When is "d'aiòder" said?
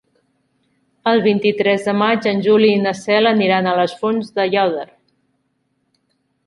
4.39-4.89